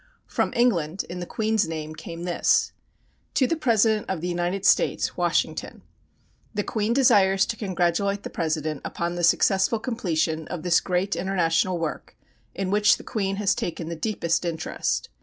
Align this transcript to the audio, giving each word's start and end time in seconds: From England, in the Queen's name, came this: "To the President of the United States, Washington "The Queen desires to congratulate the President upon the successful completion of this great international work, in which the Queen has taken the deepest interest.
From 0.25 0.51
England, 0.55 1.05
in 1.11 1.19
the 1.19 1.27
Queen's 1.27 1.67
name, 1.67 1.93
came 1.93 2.23
this: 2.23 2.71
"To 3.35 3.45
the 3.45 3.55
President 3.55 4.07
of 4.09 4.19
the 4.19 4.27
United 4.27 4.65
States, 4.65 5.15
Washington 5.15 5.83
"The 6.55 6.63
Queen 6.63 6.91
desires 6.91 7.45
to 7.45 7.55
congratulate 7.55 8.23
the 8.23 8.31
President 8.31 8.81
upon 8.83 9.13
the 9.13 9.23
successful 9.23 9.77
completion 9.77 10.47
of 10.47 10.63
this 10.63 10.79
great 10.81 11.15
international 11.15 11.77
work, 11.77 12.17
in 12.55 12.71
which 12.71 12.97
the 12.97 13.03
Queen 13.03 13.35
has 13.35 13.53
taken 13.53 13.89
the 13.89 13.95
deepest 13.95 14.43
interest. 14.43 15.09